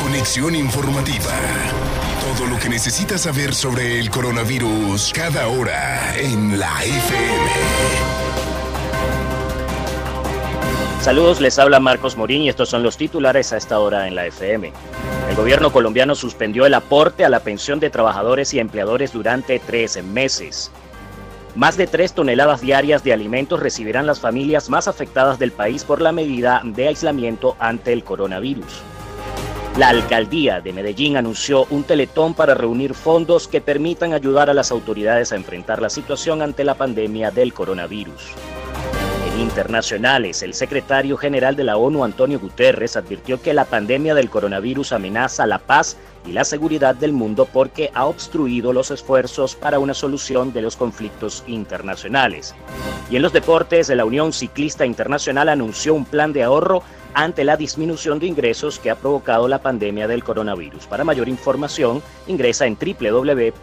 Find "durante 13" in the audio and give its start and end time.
19.12-20.02